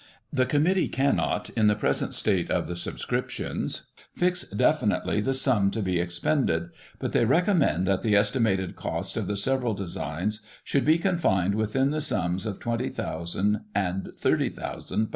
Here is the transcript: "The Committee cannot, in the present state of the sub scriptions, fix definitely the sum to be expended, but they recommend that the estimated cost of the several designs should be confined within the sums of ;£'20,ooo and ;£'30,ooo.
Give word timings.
"The 0.33 0.47
Committee 0.47 0.87
cannot, 0.87 1.51
in 1.51 1.67
the 1.67 1.75
present 1.75 2.15
state 2.15 2.49
of 2.49 2.67
the 2.67 2.75
sub 2.75 2.97
scriptions, 2.97 3.91
fix 4.15 4.43
definitely 4.45 5.21
the 5.21 5.35
sum 5.35 5.69
to 5.69 5.83
be 5.83 5.99
expended, 5.99 6.69
but 6.97 7.11
they 7.11 7.23
recommend 7.23 7.85
that 7.87 8.01
the 8.01 8.15
estimated 8.15 8.75
cost 8.75 9.15
of 9.15 9.27
the 9.27 9.37
several 9.37 9.75
designs 9.75 10.41
should 10.63 10.85
be 10.85 10.97
confined 10.97 11.53
within 11.53 11.91
the 11.91 12.01
sums 12.01 12.47
of 12.47 12.59
;£'20,ooo 12.59 13.61
and 13.75 14.05
;£'30,ooo. 14.19 15.09